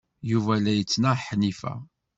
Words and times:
Yuba 0.31 0.53
la 0.63 0.71
yettnaɣ 0.77 1.17
Ḥnifa. 1.27 1.73